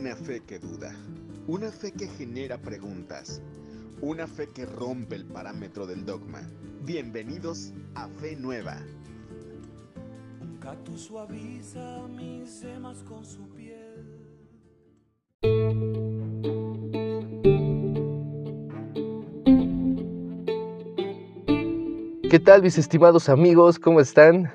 Una 0.00 0.16
fe 0.16 0.40
que 0.40 0.58
duda, 0.58 0.96
una 1.46 1.70
fe 1.70 1.92
que 1.92 2.08
genera 2.08 2.56
preguntas, 2.56 3.42
una 4.00 4.26
fe 4.26 4.48
que 4.48 4.64
rompe 4.64 5.14
el 5.14 5.26
parámetro 5.26 5.86
del 5.86 6.06
dogma. 6.06 6.40
Bienvenidos 6.86 7.74
a 7.94 8.08
Fe 8.08 8.34
Nueva. 8.34 8.78
Un 10.40 10.58
gato 10.58 10.96
suaviza 10.96 12.08
mis 12.08 12.48
semas 12.48 13.02
con 13.02 13.26
su 13.26 13.46
piel. 13.50 14.06
¿Qué 22.30 22.38
tal 22.42 22.62
mis 22.62 22.78
estimados 22.78 23.28
amigos? 23.28 23.78
¿Cómo 23.78 24.00
están? 24.00 24.50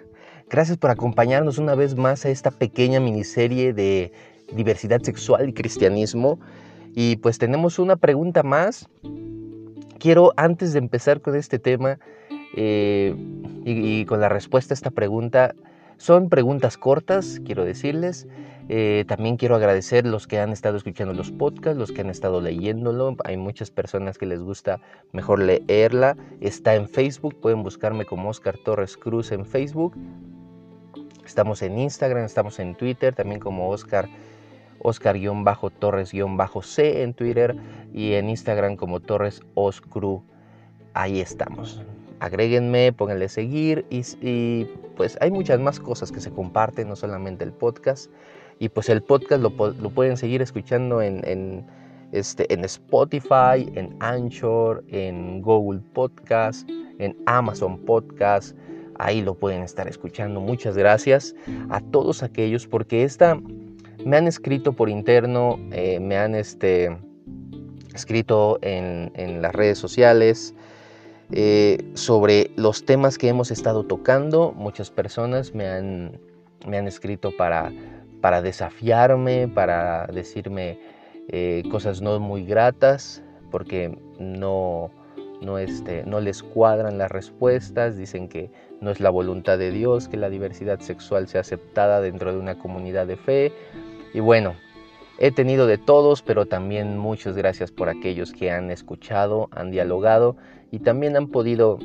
Gracias 0.50 0.80
por 0.80 0.89
acompañarnos 0.89 1.59
una 1.59 1.75
vez 1.75 1.96
más 1.96 2.25
a 2.25 2.30
esta 2.30 2.50
pequeña 2.50 3.00
miniserie 3.00 3.73
de 3.73 4.12
diversidad 4.54 5.02
sexual 5.02 5.50
y 5.50 5.54
cristianismo. 5.54 6.40
Y 6.94 7.17
pues 7.17 7.38
tenemos 7.38 7.80
una 7.80 7.95
pregunta 7.95 8.44
más. 8.44 8.88
Quiero 9.99 10.34
antes 10.38 10.73
de 10.73 10.80
empezar 10.80 11.21
con 11.21 11.35
este 11.35 11.59
tema 11.59 11.99
eh, 12.55 13.16
y, 13.66 14.05
con 14.05 14.21
la 14.21 14.30
respuesta 14.30 14.73
a 14.73 14.76
esta 14.76 14.91
pregunta, 14.91 15.55
son 15.98 16.30
preguntas 16.30 16.77
cortas, 16.77 17.41
quiero 17.45 17.66
decirles. 17.66 18.27
Eh, 18.68 19.05
también 19.08 19.38
quiero 19.38 19.55
agradecer 19.55 20.05
los 20.05 20.26
que 20.26 20.40
han 20.40 20.52
estado 20.52 20.77
escuchando 20.77 21.13
los 21.13 21.32
podcasts, 21.32 21.77
los 21.77 21.91
que 21.91 22.02
han 22.02 22.09
estado 22.09 22.41
leyéndolo. 22.41 23.16
Hay 23.23 23.38
muchas 23.38 23.71
personas 23.71 24.18
que 24.18 24.26
les 24.26 24.41
gusta 24.41 24.80
mejor 25.12 25.40
leerla. 25.40 26.18
Está 26.40 26.76
en 26.76 26.88
Facebook, 26.88 27.40
pueden 27.40 27.62
buscarme 27.62 28.05
como 28.05 28.30
Oscar 28.30 28.57
Torres 28.57 28.98
Cruz 28.98 29.32
en 29.32 29.46
Facebook. 29.46 29.96
Estamos 31.26 31.62
en 31.62 31.77
Instagram, 31.77 32.23
estamos 32.23 32.59
en 32.59 32.76
Twitter, 32.76 33.13
también 33.13 33.40
como 33.40 33.70
Oscar 33.70 34.07
Oscar-Torres-C 34.79 37.03
en 37.03 37.13
Twitter 37.13 37.55
y 37.93 38.13
en 38.13 38.29
Instagram 38.29 38.76
como 38.76 38.99
Torres 38.99 39.41
Oscru. 39.54 40.23
Ahí 40.93 41.20
estamos. 41.20 41.84
Agréguenme, 42.20 42.93
pónganle 42.93 43.29
seguir 43.29 43.85
y, 43.90 44.65
pues 44.95 45.17
hay 45.20 45.32
muchas 45.32 45.59
más 45.59 45.79
cosas 45.79 46.12
que 46.12 46.21
se 46.21 46.32
comparten, 46.32 46.87
no 46.87 46.95
solamente 46.95 47.43
el 47.43 47.51
podcast. 47.51 48.09
Y 48.57 48.70
pues 48.70 48.87
el 48.87 49.04
podcast 49.04 49.41
lo, 49.41 49.51
pueden 49.51 50.15
seguir 50.15 50.41
escuchando 50.41 51.01
en, 51.01 51.27
en, 51.27 51.65
este, 52.13 52.51
en 52.54 52.63
Spotify, 52.63 53.70
en 53.76 53.98
Anchor, 53.99 54.85
en 54.87 55.41
Google 55.41 55.82
Podcast, 55.93 56.70
en 56.99 57.17
Amazon 57.26 57.79
Podcast. 57.79 58.55
Ahí 58.98 59.21
lo 59.21 59.35
pueden 59.35 59.63
estar 59.63 59.89
escuchando. 59.89 60.39
Muchas 60.39 60.77
gracias 60.77 61.35
a 61.70 61.82
todos 61.82 62.23
aquellos 62.23 62.65
porque 62.65 63.04
esta 63.04 63.37
me 64.06 64.17
han 64.17 64.28
escrito 64.28 64.73
por 64.73 64.88
interno, 64.88 65.59
eh, 65.72 66.00
me 66.00 66.16
han 66.17 66.35
este, 66.35 66.95
escrito 67.94 68.59
en, 68.61 69.41
las 69.41 69.53
redes 69.53 69.79
sociales 69.79 70.53
eh, 71.31 71.79
sobre 71.95 72.51
los 72.56 72.85
temas 72.85 73.17
que 73.17 73.28
hemos 73.28 73.50
estado 73.50 73.83
tocando. 73.83 74.53
Muchas 74.56 74.91
personas 74.91 75.56
me 75.56 75.67
han, 75.67 76.19
escrito 76.88 77.31
para, 77.35 77.72
desafiarme, 78.44 79.47
para 79.47 80.06
decirme 80.06 80.79
eh, 81.29 81.63
cosas 81.72 82.00
no 82.01 82.19
muy 82.19 82.45
gratas, 82.45 83.23
porque 83.50 83.97
no, 84.19 84.91
no, 85.41 85.57
este, 85.57 86.06
no 86.06 86.19
les 86.19 86.44
cuadran 86.44 87.00
las 87.00 87.09
respuestas, 87.09 87.97
dicen 87.97 88.29
que 88.29 88.51
no 88.81 88.91
es 88.91 89.00
la 89.00 89.09
voluntad 89.09 89.57
de 89.57 89.72
Dios 89.72 90.07
que 90.07 90.17
la 90.17 90.29
diversidad 90.29 90.79
sexual 90.79 91.28
sea 91.28 91.41
aceptada 91.41 92.01
dentro 92.01 92.31
de 92.31 92.38
una 92.38 92.59
comunidad 92.59 93.07
de 93.07 93.17
fe. 93.17 93.51
Y 94.16 94.22
bueno, 94.22 94.56
he 95.19 95.31
tenido 95.31 95.68
de 95.68 95.78
todos, 95.78 96.22
pero 96.22 96.46
también 96.46 96.97
muchas 96.97 97.35
gracias 97.35 97.69
por 97.69 97.90
aquellos 97.90 98.31
que 98.31 98.50
han 98.50 98.72
escuchado, 98.72 99.50
han 99.52 99.72
dialogado 99.72 100.38
y 100.72 100.80
también 100.80 101.18
han 101.18 101.28
podido 101.28 101.80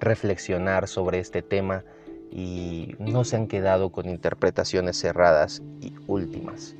reflexionar 0.00 0.88
sobre 0.88 1.20
este 1.20 1.42
tema 1.42 1.84
y 2.32 2.96
no 2.98 3.22
se 3.22 3.36
han 3.36 3.46
quedado 3.46 3.92
con 3.92 4.08
interpretaciones 4.08 4.98
cerradas 4.98 5.62
y 5.80 5.94
últimas. 6.08 6.74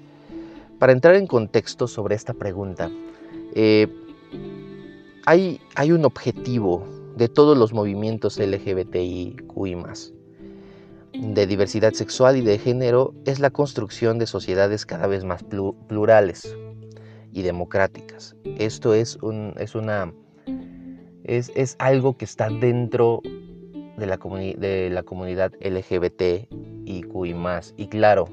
Para 0.81 0.91
entrar 0.91 1.15
en 1.15 1.29
contexto 1.29 1.87
sobre 1.87 2.17
esta 2.17 2.35
pregunta, 2.35 2.91
eh, 3.55 3.87
hay, 5.25 5.61
un 5.93 6.05
objetivo 6.05 6.85
de 7.17 7.29
todos 7.29 7.57
los 7.57 7.73
movimientos 7.73 8.41
LGBTIQI 8.41 9.77
de 11.21 11.47
diversidad 11.47 11.93
sexual 11.93 12.37
y 12.37 12.43
de 12.43 12.59
género 12.59 13.15
es 13.25 13.41
la 13.41 13.51
construcción 13.51 14.19
de 14.19 14.27
sociedades 14.27 14.87
cada 14.87 15.07
vez 15.07 15.25
más 15.25 15.43
plurales 15.43 16.57
y 17.33 17.43
democráticas. 17.43 18.37
Esto 18.59 18.95
es, 18.95 19.17
un, 19.17 19.55
es, 19.59 19.75
una, 19.75 20.13
es, 21.25 21.51
es 21.55 21.77
algo 21.79 22.17
que 22.17 22.25
está 22.25 22.49
dentro 22.49 23.21
de 23.97 24.07
la, 24.07 24.17
de 24.17 24.91
la 24.91 25.03
comunidad 25.03 25.53
LGBT 25.61 26.49
y 26.85 27.03
QI+. 27.03 27.35
Y 27.77 27.89
claro, 27.89 28.29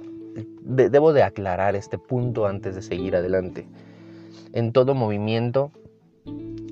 de 0.62 0.90
debo 0.90 1.14
de 1.14 1.24
aclarar 1.24 1.76
este 1.76 1.98
punto 1.98 2.46
antes 2.46 2.76
de 2.76 2.82
seguir 2.82 3.16
adelante. 3.16 3.68
En 4.54 4.72
todo 4.72 4.94
movimiento 4.94 5.72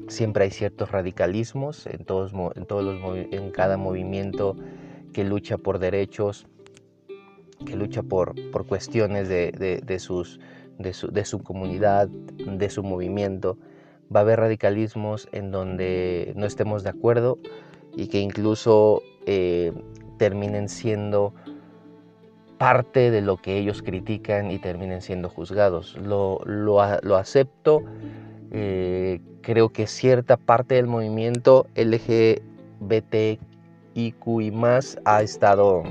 siempre 0.07 0.45
hay 0.45 0.51
ciertos 0.51 0.91
radicalismos, 0.91 1.87
en, 1.87 2.05
todos, 2.05 2.33
en, 2.55 2.65
todos 2.65 2.83
los, 2.83 3.17
en 3.31 3.51
cada 3.51 3.77
movimiento 3.77 4.55
que 5.13 5.23
lucha 5.23 5.57
por 5.57 5.79
derechos, 5.79 6.45
que 7.65 7.75
lucha 7.75 8.03
por, 8.03 8.33
por 8.51 8.65
cuestiones 8.65 9.29
de, 9.29 9.81
de, 9.85 9.99
sus, 9.99 10.39
de, 10.77 10.93
su, 10.93 11.07
de 11.07 11.25
su 11.25 11.41
comunidad, 11.41 12.07
de 12.09 12.69
su 12.69 12.83
movimiento. 12.83 13.57
Va 14.13 14.19
a 14.19 14.23
haber 14.23 14.39
radicalismos 14.39 15.29
en 15.31 15.51
donde 15.51 16.33
no 16.35 16.45
estemos 16.45 16.83
de 16.83 16.89
acuerdo 16.89 17.39
y 17.95 18.07
que 18.07 18.19
incluso 18.19 19.01
eh, 19.25 19.71
terminen 20.17 20.67
siendo 20.67 21.33
parte 22.57 23.11
de 23.11 23.21
lo 23.21 23.37
que 23.37 23.57
ellos 23.57 23.81
critican 23.81 24.51
y 24.51 24.59
terminen 24.59 25.01
siendo 25.01 25.29
juzgados. 25.29 25.97
Lo, 25.97 26.39
lo, 26.45 26.79
lo 27.01 27.17
acepto, 27.17 27.81
eh, 28.51 29.19
creo 29.41 29.69
que 29.69 29.87
cierta 29.87 30.37
parte 30.37 30.75
del 30.75 30.87
movimiento 30.87 31.67
LGBT 31.75 33.39
y 33.95 34.51
más 34.51 34.97
ha 35.05 35.21
estado, 35.21 35.83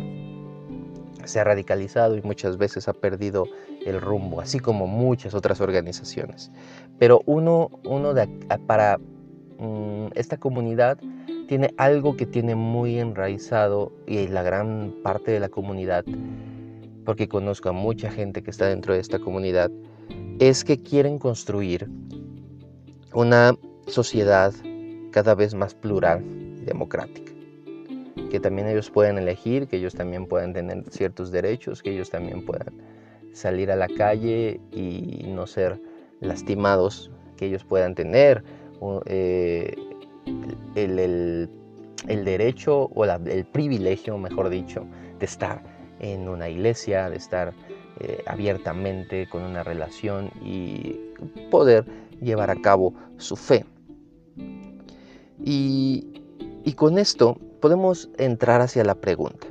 se 1.24 1.40
ha 1.40 1.44
radicalizado 1.44 2.16
y 2.16 2.22
muchas 2.22 2.56
veces 2.56 2.88
ha 2.88 2.92
perdido 2.92 3.46
el 3.86 4.00
rumbo, 4.00 4.40
así 4.40 4.58
como 4.58 4.86
muchas 4.86 5.34
otras 5.34 5.60
organizaciones. 5.60 6.50
Pero 6.98 7.22
uno, 7.26 7.70
uno 7.84 8.14
de, 8.14 8.26
para 8.66 8.98
um, 9.58 10.10
esta 10.14 10.36
comunidad 10.36 10.98
tiene 11.48 11.74
algo 11.76 12.16
que 12.16 12.26
tiene 12.26 12.54
muy 12.54 12.98
enraizado 12.98 13.92
y 14.06 14.26
la 14.28 14.42
gran 14.42 14.94
parte 15.02 15.30
de 15.30 15.40
la 15.40 15.48
comunidad, 15.48 16.04
porque 17.04 17.28
conozco 17.28 17.68
a 17.68 17.72
mucha 17.72 18.10
gente 18.10 18.42
que 18.42 18.50
está 18.50 18.66
dentro 18.66 18.94
de 18.94 19.00
esta 19.00 19.18
comunidad, 19.18 19.70
es 20.38 20.64
que 20.64 20.80
quieren 20.82 21.18
construir 21.18 21.88
una 23.12 23.54
sociedad 23.86 24.52
cada 25.10 25.34
vez 25.34 25.54
más 25.54 25.74
plural 25.74 26.24
y 26.60 26.64
democrática 26.64 27.31
que 28.32 28.40
también 28.40 28.66
ellos 28.66 28.90
pueden 28.90 29.18
elegir, 29.18 29.68
que 29.68 29.76
ellos 29.76 29.94
también 29.94 30.24
pueden 30.24 30.54
tener 30.54 30.84
ciertos 30.88 31.30
derechos, 31.30 31.82
que 31.82 31.90
ellos 31.90 32.08
también 32.08 32.46
puedan 32.46 32.72
salir 33.34 33.70
a 33.70 33.76
la 33.76 33.88
calle 33.88 34.58
y 34.72 35.26
no 35.28 35.46
ser 35.46 35.78
lastimados, 36.20 37.10
que 37.36 37.44
ellos 37.44 37.62
puedan 37.62 37.94
tener 37.94 38.42
eh, 39.04 39.74
el, 40.76 40.98
el, 42.08 42.24
derecho 42.24 42.84
o 42.94 43.04
el 43.04 43.44
privilegio, 43.44 44.16
mejor 44.16 44.48
dicho, 44.48 44.86
de 45.18 45.26
estar 45.26 45.62
en 46.00 46.26
una 46.26 46.48
iglesia, 46.48 47.10
de 47.10 47.16
estar 47.16 47.52
eh, 48.00 48.22
abiertamente 48.24 49.28
con 49.28 49.42
una 49.42 49.62
relación 49.62 50.30
y 50.42 50.98
poder 51.50 51.84
llevar 52.22 52.48
a 52.48 52.56
cabo 52.56 52.94
su 53.18 53.36
fe. 53.36 53.66
Y, 55.44 56.22
y 56.64 56.72
con 56.72 56.96
esto 56.96 57.36
podemos 57.62 58.10
entrar 58.18 58.60
hacia 58.60 58.84
la 58.84 58.96
pregunta. 58.96 59.46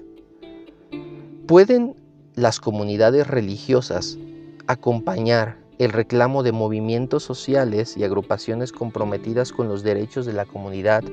¿Pueden 1.48 1.96
las 2.36 2.60
comunidades 2.60 3.26
religiosas 3.26 4.20
acompañar 4.68 5.58
el 5.80 5.92
reclamo 5.92 6.44
de 6.44 6.52
movimientos 6.52 7.24
sociales 7.24 7.96
y 7.96 8.04
agrupaciones 8.04 8.74
comprometidas 8.74 9.54
con 9.54 9.70
los 9.70 9.82
derechos 9.82 10.26
de 10.26 10.34
la 10.34 10.46
comunidad 10.46 11.04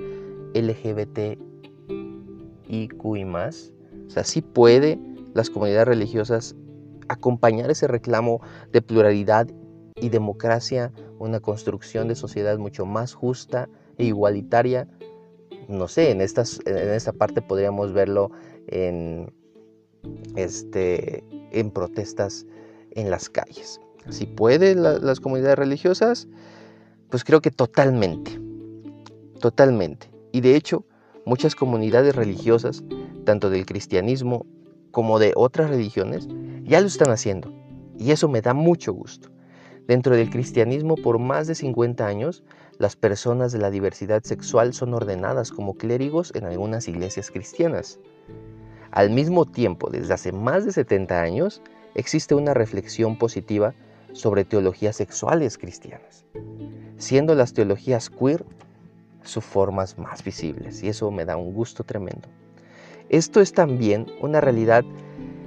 LGBT 0.55 1.39
y 2.69 2.89
más? 3.25 3.73
O 4.09 4.11
sea, 4.11 4.25
sí 4.25 4.43
puede 4.43 4.99
las 5.35 5.51
comunidades 5.51 5.87
religiosas 5.87 6.57
acompañar 7.09 7.71
ese 7.71 7.87
reclamo 7.87 8.41
de 8.73 8.83
pluralidad 8.83 9.47
y 10.01 10.09
democracia, 10.09 10.93
una 11.21 11.39
construcción 11.39 12.09
de 12.09 12.17
sociedad 12.17 12.59
mucho 12.59 12.87
más 12.87 13.15
justa 13.15 13.69
e 13.99 14.05
igualitaria 14.05 14.89
no 15.69 15.87
sé, 15.87 16.11
en, 16.11 16.21
estas, 16.21 16.61
en 16.67 16.91
esta 16.91 17.13
parte 17.13 17.43
podríamos 17.43 17.93
verlo 17.93 18.31
en, 18.67 19.33
este, 20.37 21.23
en 21.53 21.71
protestas 21.71 22.47
en 22.93 23.11
las 23.11 23.29
calles. 23.29 23.81
Si 24.11 24.27
pueden 24.27 24.83
las 24.83 25.21
comunidades 25.21 25.59
religiosas, 25.59 26.29
pues 27.11 27.25
creo 27.25 27.43
que 27.43 27.51
totalmente, 27.51 28.41
totalmente. 29.41 30.11
Y 30.33 30.41
de 30.41 30.57
hecho, 30.57 30.87
muchas 31.27 31.55
comunidades 31.55 32.17
religiosas, 32.17 32.83
tanto 33.25 33.51
del 33.51 33.67
cristianismo 33.67 34.47
como 34.91 35.19
de 35.19 35.33
otras 35.37 35.69
religiones, 35.69 36.27
ya 36.65 36.81
lo 36.81 36.87
están 36.87 37.11
haciendo. 37.11 37.53
Y 37.99 38.13
eso 38.13 38.29
me 38.29 38.41
da 38.41 38.55
mucho 38.55 38.93
gusto. 38.95 39.29
Dentro 39.87 40.17
del 40.17 40.31
cristianismo, 40.31 40.97
por 40.97 41.19
más 41.19 41.47
de 41.47 41.55
50 41.55 42.07
años, 42.07 42.45
las 42.79 42.95
personas 42.95 43.53
de 43.53 43.59
la 43.59 43.71
diversidad 43.71 44.23
sexual 44.23 44.73
son 44.73 44.95
ordenadas 44.95 45.51
como 45.51 45.75
clérigos 45.75 46.33
en 46.35 46.45
algunas 46.45 46.87
iglesias 46.87 47.31
cristianas. 47.31 47.99
Al 48.93 49.11
mismo 49.11 49.45
tiempo, 49.45 49.91
desde 49.91 50.15
hace 50.15 50.33
más 50.33 50.65
de 50.65 50.73
70 50.73 51.21
años, 51.21 51.61
existe 51.95 52.35
una 52.35 52.55
reflexión 52.55 53.19
positiva 53.19 53.75
sobre 54.13 54.45
teologías 54.45 54.97
sexuales 54.97 55.59
cristianas, 55.59 56.25
siendo 56.97 57.35
las 57.35 57.53
teologías 57.53 58.11
queer 58.11 58.45
sus 59.23 59.45
formas 59.45 59.99
más 59.99 60.25
visibles, 60.25 60.83
y 60.83 60.89
eso 60.89 61.11
me 61.11 61.25
da 61.25 61.37
un 61.37 61.53
gusto 61.53 61.85
tremendo. 61.85 62.29
Esto 63.09 63.41
es 63.41 63.53
también 63.53 64.07
una 64.21 64.41
realidad 64.41 64.85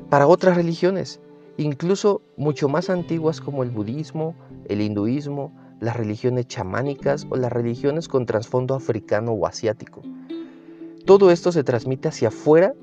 para 0.09 0.27
otras 0.27 0.57
religiones, 0.57 1.19
incluso 1.57 2.21
mucho 2.35 2.67
más 2.67 2.89
antiguas 2.89 3.39
como 3.39 3.63
el 3.63 3.69
budismo, 3.69 4.35
el 4.67 4.81
hinduismo, 4.81 5.51
las 5.81 5.97
religiones 5.97 6.47
chamánicas 6.47 7.27
o 7.29 7.35
las 7.35 7.51
religiones 7.51 8.07
con 8.07 8.25
trasfondo 8.25 8.75
africano 8.75 9.33
o 9.33 9.45
asiático. 9.45 10.01
Todo 11.05 11.31
esto 11.31 11.51
se 11.51 11.63
transmite 11.63 12.07
hacia 12.07 12.29
afuera 12.29 12.73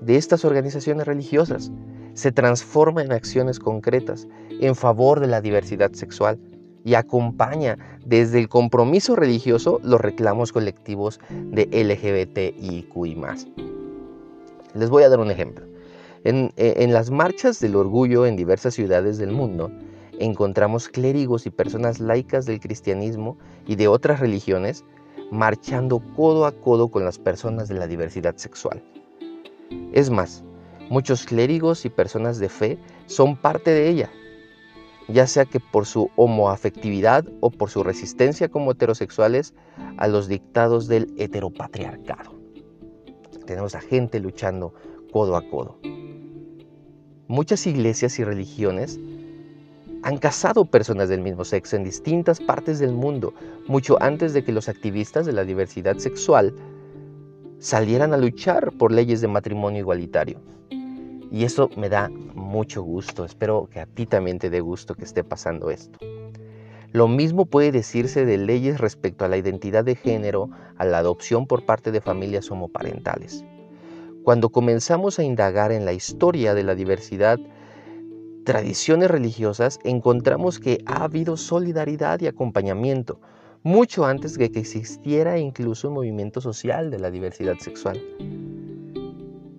de 0.00 0.16
estas 0.16 0.44
organizaciones 0.44 1.06
religiosas, 1.06 1.72
se 2.14 2.30
transforma 2.30 3.02
en 3.02 3.12
acciones 3.12 3.58
concretas 3.58 4.28
en 4.60 4.76
favor 4.76 5.20
de 5.20 5.26
la 5.26 5.40
diversidad 5.40 5.92
sexual 5.92 6.38
y 6.84 6.94
acompaña 6.94 7.78
desde 8.04 8.38
el 8.38 8.48
compromiso 8.48 9.16
religioso 9.16 9.80
los 9.82 10.00
reclamos 10.00 10.52
colectivos 10.52 11.20
de 11.30 11.64
LGBTIQI. 11.72 13.16
Les 14.74 14.90
voy 14.90 15.02
a 15.02 15.08
dar 15.08 15.20
un 15.20 15.30
ejemplo. 15.30 15.66
En, 16.24 16.52
en, 16.56 16.92
las 16.92 17.10
marchas 17.10 17.60
del 17.60 17.76
orgullo 17.76 18.26
en 18.26 18.36
diversas 18.36 18.74
ciudades 18.74 19.16
del 19.16 19.30
mundo, 19.30 19.70
encontramos 20.20 20.88
clérigos 20.88 21.46
y 21.46 21.50
personas 21.50 21.98
laicas 21.98 22.46
del 22.46 22.60
cristianismo 22.60 23.38
y 23.66 23.76
de 23.76 23.88
otras 23.88 24.20
religiones 24.20 24.84
marchando 25.30 26.00
codo 26.14 26.44
a 26.44 26.52
codo 26.52 26.88
con 26.88 27.04
las 27.04 27.18
personas 27.18 27.68
de 27.68 27.74
la 27.74 27.86
diversidad 27.86 28.36
sexual. 28.36 28.84
Es 29.92 30.10
más, 30.10 30.44
muchos 30.90 31.24
clérigos 31.24 31.84
y 31.84 31.90
personas 31.90 32.38
de 32.38 32.48
fe 32.48 32.78
son 33.06 33.36
parte 33.36 33.70
de 33.70 33.88
ella, 33.88 34.10
ya 35.08 35.26
sea 35.26 35.46
que 35.46 35.58
por 35.58 35.86
su 35.86 36.10
homoafectividad 36.16 37.24
o 37.40 37.50
por 37.50 37.70
su 37.70 37.82
resistencia 37.82 38.48
como 38.48 38.72
heterosexuales 38.72 39.54
a 39.96 40.06
los 40.06 40.28
dictados 40.28 40.86
del 40.86 41.12
heteropatriarcado. 41.16 42.38
Tenemos 43.46 43.74
a 43.74 43.80
gente 43.80 44.20
luchando 44.20 44.74
codo 45.12 45.36
a 45.36 45.48
codo. 45.48 45.78
Muchas 47.26 47.66
iglesias 47.66 48.18
y 48.18 48.24
religiones 48.24 48.98
han 50.02 50.18
casado 50.18 50.64
personas 50.64 51.08
del 51.08 51.20
mismo 51.20 51.44
sexo 51.44 51.76
en 51.76 51.84
distintas 51.84 52.40
partes 52.40 52.78
del 52.78 52.92
mundo, 52.92 53.34
mucho 53.66 54.00
antes 54.02 54.32
de 54.32 54.42
que 54.42 54.52
los 54.52 54.68
activistas 54.68 55.26
de 55.26 55.32
la 55.32 55.44
diversidad 55.44 55.98
sexual 55.98 56.54
salieran 57.58 58.14
a 58.14 58.16
luchar 58.16 58.72
por 58.72 58.92
leyes 58.92 59.20
de 59.20 59.28
matrimonio 59.28 59.80
igualitario. 59.80 60.40
Y 61.30 61.44
eso 61.44 61.68
me 61.76 61.88
da 61.88 62.08
mucho 62.08 62.82
gusto. 62.82 63.24
Espero 63.24 63.68
que 63.70 63.80
a 63.80 63.86
ti 63.86 64.06
también 64.06 64.38
te 64.38 64.50
dé 64.50 64.60
gusto 64.60 64.94
que 64.94 65.04
esté 65.04 65.22
pasando 65.22 65.70
esto. 65.70 65.98
Lo 66.92 67.06
mismo 67.06 67.46
puede 67.46 67.70
decirse 67.70 68.24
de 68.24 68.36
leyes 68.36 68.80
respecto 68.80 69.24
a 69.24 69.28
la 69.28 69.36
identidad 69.36 69.84
de 69.84 69.94
género, 69.94 70.50
a 70.76 70.84
la 70.84 70.98
adopción 70.98 71.46
por 71.46 71.64
parte 71.64 71.92
de 71.92 72.00
familias 72.00 72.50
homoparentales. 72.50 73.44
Cuando 74.24 74.48
comenzamos 74.48 75.18
a 75.18 75.22
indagar 75.22 75.70
en 75.70 75.84
la 75.84 75.92
historia 75.92 76.52
de 76.54 76.64
la 76.64 76.74
diversidad, 76.74 77.38
tradiciones 78.50 79.08
religiosas, 79.08 79.78
encontramos 79.84 80.58
que 80.58 80.82
ha 80.84 81.04
habido 81.04 81.36
solidaridad 81.36 82.20
y 82.20 82.26
acompañamiento, 82.26 83.20
mucho 83.62 84.06
antes 84.06 84.36
de 84.36 84.50
que 84.50 84.58
existiera 84.58 85.38
incluso 85.38 85.86
un 85.86 85.94
movimiento 85.94 86.40
social 86.40 86.90
de 86.90 86.98
la 86.98 87.12
diversidad 87.12 87.58
sexual. 87.58 88.02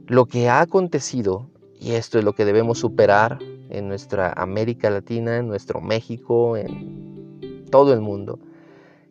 Lo 0.08 0.26
que 0.26 0.50
ha 0.50 0.60
acontecido 0.60 1.48
y 1.80 1.94
esto 1.94 2.20
es 2.20 2.26
lo 2.26 2.34
que 2.34 2.44
debemos 2.44 2.80
superar 2.80 3.40
en 3.70 3.88
nuestra 3.88 4.34
América 4.34 4.90
Latina, 4.90 5.38
en 5.38 5.48
nuestro 5.48 5.80
México, 5.80 6.58
en 6.58 7.64
todo 7.72 7.94
el 7.94 8.02
mundo. 8.02 8.40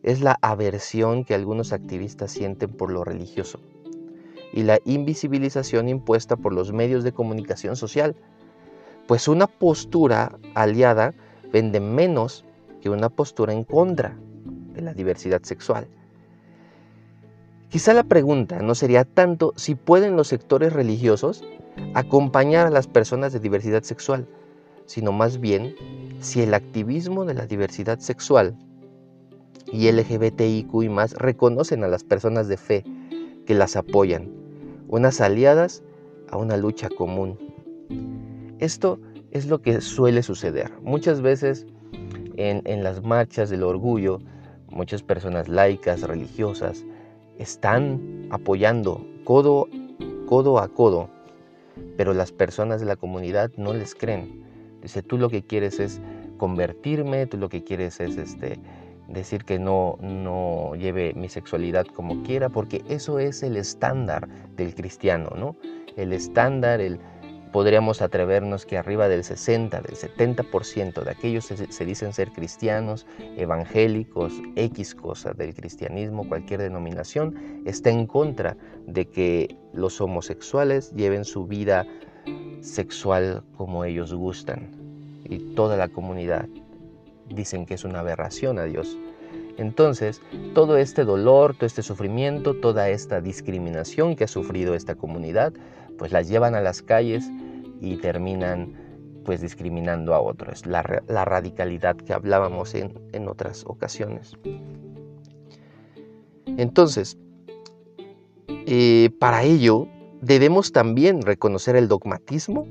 Es 0.03 0.21
la 0.21 0.37
aversión 0.43 1.25
que 1.25 1.35
algunos 1.35 1.73
activistas 1.73 2.33
sienten 2.33 2.69
por 2.69 2.93
lo 2.93 3.03
religioso 3.03 3.61
y 4.53 4.62
la 4.62 4.79
invisibilización 4.85 5.88
impuesta 5.88 6.37
por 6.37 6.53
los 6.53 6.71
medios 6.71 7.03
de 7.03 7.12
comunicación 7.12 7.76
social. 7.76 8.15
Pues 9.11 9.27
una 9.27 9.49
postura 9.49 10.39
aliada 10.55 11.15
vende 11.53 11.81
menos 11.81 12.45
que 12.81 12.91
una 12.91 13.09
postura 13.09 13.53
en 13.53 13.65
contra 13.65 14.17
de 14.73 14.83
la 14.83 14.95
diversidad 14.95 15.43
sexual. 15.43 15.89
Quizá 17.71 17.93
la 17.93 18.05
pregunta 18.05 18.61
no 18.62 18.77
sería 18.77 19.05
tanto 19.05 19.53
si 19.57 19.75
pueden 19.75 20.15
los 20.15 20.29
sectores 20.29 20.73
religiosos 20.73 21.43
acompañar 21.95 22.69
a 22.69 22.71
las 22.71 22.87
personas 22.87 23.33
de 23.33 23.41
diversidad 23.41 23.83
sexual, 23.83 24.29
sino 24.87 25.11
más 25.11 25.41
bien 25.41 25.75
si 26.21 26.43
el 26.43 26.55
activismo 26.55 27.25
de 27.25 27.35
la 27.35 27.47
diversidad 27.47 27.99
sexual 27.99 28.55
y 29.73 29.91
LGBTIQ 29.91 30.85
y 30.85 30.89
más 30.89 31.15
reconocen 31.15 31.83
a 31.83 31.89
las 31.89 32.05
personas 32.05 32.47
de 32.47 32.59
fe 32.59 32.85
que 33.45 33.57
las 33.57 33.75
apoyan, 33.75 34.31
unas 34.87 35.21
aliadas 35.21 35.83
a 36.31 36.37
una 36.37 36.57
lucha 36.57 36.89
común. 36.89 37.51
Esto 38.61 38.99
es 39.33 39.47
lo 39.47 39.61
que 39.61 39.81
suele 39.81 40.23
suceder. 40.23 40.71
Muchas 40.83 41.21
veces 41.21 41.67
en, 42.37 42.85
las 42.85 43.03
marchas 43.03 43.51
del 43.51 43.62
orgullo, 43.62 44.21
muchas 44.71 45.03
personas 45.03 45.49
laicas, 45.49 46.03
religiosas, 46.03 46.85
están 47.39 48.29
apoyando 48.31 49.05
codo, 49.25 49.69
codo 50.27 50.59
a 50.59 50.69
codo 50.69 51.11
pero 51.97 52.15
las 52.15 52.33
personas 52.33 52.81
de 52.81 52.87
la 52.87 52.97
comunidad 52.97 53.51
no 53.57 53.75
les 53.75 53.95
creen. 53.95 54.43
Dice, 54.83 55.03
tú 55.03 55.19
lo 55.19 55.29
que 55.29 55.43
quieres 55.43 55.79
es 55.81 56.01
convertirme, 56.39 57.26
tú 57.26 57.37
lo 57.37 57.49
que 57.49 57.62
quieres 57.62 58.00
es 58.00 58.17
este, 58.17 58.59
decir 59.09 59.45
que 59.45 59.59
no, 59.59 59.99
no 60.00 60.75
lleve 60.76 61.12
mi 61.14 61.29
sexualidad 61.29 61.87
como 61.87 62.23
quiera, 62.23 62.49
porque 62.49 62.83
eso 62.88 63.19
es 63.19 63.43
el 63.43 63.57
estándar 63.57 64.29
del 64.57 64.75
cristiano, 64.75 65.31
¿no? 65.37 65.57
El 65.97 66.12
estándar, 66.12 66.81
el, 66.81 67.00
podríamos 67.52 68.02
atrevernos 68.02 68.66
que 68.66 68.78
arriba 68.78 69.09
del 69.09 69.25
60, 69.25 69.80
del 69.80 69.97
70% 69.97 71.02
de 71.02 71.11
aquellos 71.11 71.47
se, 71.47 71.71
se, 71.71 71.85
dicen 71.85 72.12
ser 72.12 72.30
cristianos, 72.33 73.07
evangélicos, 73.37 74.33
X 74.57 74.95
cosa 74.95 75.33
del 75.33 75.54
cristianismo, 75.54 76.28
cualquier 76.28 76.61
denominación, 76.61 77.62
está 77.66 77.90
en 77.90 78.07
contra 78.07 78.57
de 78.87 79.07
que 79.07 79.57
los 79.73 80.00
homosexuales 80.00 80.92
lleven 80.92 81.25
su 81.25 81.47
vida 81.47 81.87
sexual 82.61 83.42
como 83.57 83.85
ellos 83.85 84.12
gustan. 84.14 84.71
Y 85.25 85.54
toda 85.54 85.76
la 85.76 85.88
comunidad 85.88 86.49
dicen 87.28 87.66
que 87.66 87.75
es 87.75 87.85
una 87.85 88.00
aberración 88.00 88.59
a 88.59 88.64
Dios. 88.64 88.99
Entonces, 89.57 90.23
todo 90.54 90.76
este 90.76 91.04
dolor, 91.04 91.54
todo 91.54 91.66
este 91.66 91.83
sufrimiento, 91.83 92.54
toda 92.54 92.88
esta 92.88 93.21
discriminación 93.21 94.16
que 94.16 94.25
ha 94.25 94.28
sufrido 94.28 94.75
esta 94.75 94.95
comunidad, 94.95 95.52
pues 95.99 96.12
las 96.12 96.28
llevan 96.28 96.54
a 96.54 96.61
las 96.61 96.83
calles 96.83 97.30
y 97.80 97.96
terminan 97.96 98.75
pues 99.25 99.40
discriminando 99.40 100.14
a 100.14 100.20
otros. 100.20 100.66
La, 100.66 101.02
la 101.08 101.25
radicalidad 101.25 101.96
que 101.96 102.12
hablábamos 102.12 102.75
en, 102.75 102.99
en 103.12 103.28
otras 103.28 103.64
ocasiones. 103.66 104.34
Entonces, 106.46 107.16
eh, 108.66 109.10
para 109.18 109.42
ello 109.42 109.88
debemos 110.20 110.72
también 110.72 111.22
reconocer 111.22 111.76
el 111.76 111.88
dogmatismo 111.88 112.66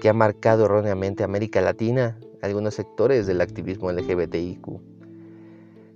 que 0.00 0.08
ha 0.08 0.12
marcado 0.12 0.64
erróneamente 0.64 1.24
América 1.24 1.60
Latina, 1.60 2.18
algunos 2.42 2.74
sectores 2.74 3.26
del 3.26 3.40
activismo 3.40 3.90
LGBTIQ, 3.90 4.80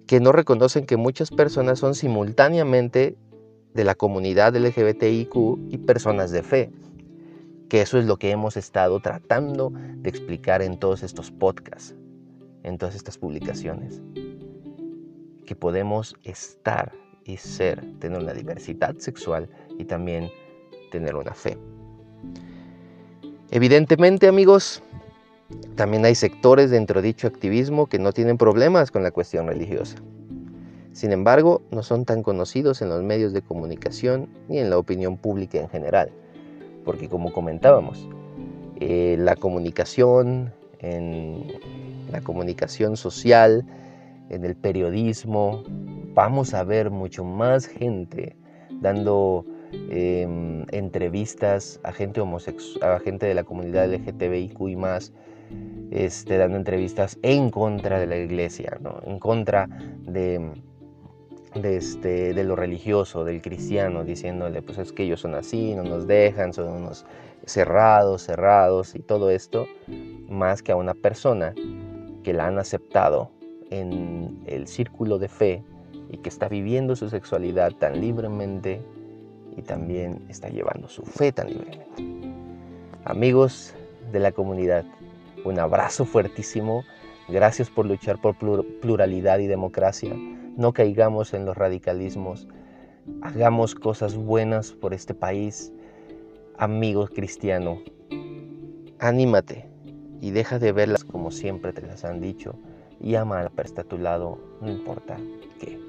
que 0.07 0.21
no 0.21 0.33
reconocen 0.33 0.87
que 0.87 0.97
muchas 0.97 1.31
personas 1.31 1.79
son 1.79 1.95
simultáneamente 1.95 3.17
de 3.75 3.85
la 3.85 3.95
comunidad 3.95 4.55
LGBTIQ 4.57 5.35
y 5.71 5.79
personas 5.79 6.31
de 6.31 6.43
fe, 6.43 6.71
que 7.73 7.81
eso 7.81 7.99
es 7.99 8.05
lo 8.05 8.19
que 8.19 8.31
hemos 8.31 8.59
estado 8.59 9.01
tratando 9.01 9.73
de 9.73 10.11
explicar 10.11 10.61
en 10.61 10.79
todos 10.79 11.03
estos 11.03 11.31
podcasts, 11.31 11.97
en 12.65 12.77
todas 12.77 12.95
estas 12.95 13.17
publicaciones, 13.17 14.03
que 15.47 15.57
podemos 15.57 16.15
estar 16.23 16.93
y 17.25 17.39
ser, 17.39 17.83
tener 17.99 18.21
una 18.21 18.35
diversidad 18.35 18.95
sexual 18.99 19.49
y 19.79 19.87
también 19.87 20.29
tener 20.91 21.17
una 21.17 21.33
fe. 21.33 21.57
Evidentemente, 23.51 24.29
amigos, 24.29 24.83
También 25.75 26.05
hay 26.05 26.15
sectores 26.15 26.71
dentro 26.71 27.01
de 27.01 27.09
dicho 27.09 27.27
activismo 27.27 27.87
que 27.87 27.99
no 27.99 28.13
tienen 28.13 28.37
problemas 28.37 28.91
con 28.91 29.03
la 29.03 29.13
cuestión 29.13 29.47
religiosa. 29.47 29.97
Sin 30.93 31.11
embargo, 31.11 31.63
no 31.71 31.83
son 31.83 32.05
tan 32.05 32.23
conocidos 32.23 32.83
en 32.83 32.91
los 32.91 33.03
medios 33.03 33.33
de 33.33 33.41
comunicación 33.41 34.29
ni 34.49 34.59
en 34.59 34.69
la 34.69 34.77
opinión 34.77 35.17
pública 35.17 35.59
en 35.59 35.71
general, 35.71 36.13
porque 36.85 37.09
como 37.09 37.33
comentábamos, 37.33 38.09
eh, 38.81 39.17
la 39.19 39.37
comunicación, 39.37 40.53
en 40.81 41.45
la 42.11 42.21
comunicación 42.21 42.97
social, 42.97 43.65
en 44.29 44.45
el 44.45 44.57
periodismo, 44.57 45.63
vamos 46.15 46.55
a 46.55 46.65
ver 46.65 46.91
mucho 46.91 47.25
más 47.25 47.67
gente 47.67 48.37
dando 48.81 49.45
em, 49.91 50.65
entrevistas 50.73 51.81
a 51.83 51.93
gente 51.93 52.21
a 52.21 52.99
gente 52.99 53.27
de 53.27 53.35
la 53.35 53.45
comunidad 53.45 53.93
LGTBIQ 53.93 54.69
y 54.69 54.77
más, 54.77 55.13
este, 55.91 56.39
dando 56.39 56.57
entrevistas 56.57 57.19
en 57.23 57.51
contra 57.51 57.99
de 57.99 58.07
la 58.07 58.17
iglesia, 58.17 58.79
en 59.07 59.19
contra 59.19 59.69
de, 60.01 60.41
de, 61.55 61.77
este, 61.77 62.35
de 62.35 62.45
lo 62.45 62.57
religioso, 62.57 63.25
del 63.25 63.43
cristiano, 63.43 64.05
diciéndole, 64.05 64.63
pues 64.63 64.79
es 64.79 64.93
que 64.93 65.05
ellos 65.05 65.21
son 65.21 65.35
así, 65.35 65.75
no 65.75 65.83
nos 65.83 66.07
dejan, 66.07 66.53
son 66.53 66.69
unos 66.69 67.05
cerrados, 67.45 68.23
cerrados 68.23 68.95
y 68.95 69.01
todo 69.01 69.31
esto, 69.31 69.67
más 70.29 70.63
que 70.63 70.73
a 70.73 70.77
una 70.77 70.95
persona 70.95 71.55
que 72.23 72.33
la 72.33 72.47
han 72.47 72.59
aceptado 72.59 73.31
en 73.71 74.43
el 74.47 74.67
círculo 74.67 75.19
de 75.19 75.29
fe 75.29 75.63
y 76.11 76.19
que 76.19 76.29
está 76.29 76.49
viviendo 76.49 76.95
su 76.95 77.09
sexualidad 77.09 77.73
tan 77.73 78.01
libremente 78.01 78.83
y 79.57 79.63
también 79.63 80.25
está 80.29 80.49
llevando 80.49 80.89
su 80.89 81.03
fe 81.03 81.33
tan 81.33 81.49
libremente. 81.49 82.05
Amigos 83.05 83.75
de 84.13 84.21
la 84.21 84.33
comunidad, 84.33 84.85
un 85.45 85.59
abrazo 85.59 86.05
fuertísimo. 86.05 86.85
Gracias 87.29 87.71
por 87.71 87.87
luchar 87.87 88.21
por 88.21 88.37
pluralidad 88.37 89.39
y 89.39 89.47
democracia. 89.47 90.15
No 90.57 90.73
caigamos 90.73 91.35
en 91.35 91.45
los 91.45 91.57
radicalismos. 91.57 92.49
Hagamos 93.23 93.75
cosas 93.75 94.17
buenas 94.17 94.73
por 94.73 94.95
este 94.95 95.15
país. 95.15 95.73
Amigos 96.59 97.11
cristiano, 97.11 97.79
anímate 98.99 99.69
y 100.21 100.31
deja 100.31 100.59
de 100.59 100.73
verlas 100.73 101.05
como 101.05 101.31
siempre 101.31 101.73
te 101.73 101.83
las 101.83 102.05
han 102.05 102.21
dicho 102.21 102.55
y 103.01 103.17
ama 103.17 103.41
a 103.41 103.45
la 103.45 103.51
persona 103.51 103.83
a 103.83 103.85
tu 103.85 103.99
lado, 103.99 104.39
no 104.61 104.71
importa 104.71 105.19
qué. 105.59 105.81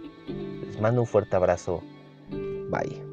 Les 0.66 0.82
mando 0.82 1.02
un 1.02 1.08
fuerte 1.08 1.36
abrazo. 1.36 1.82
Bye. 2.72 3.13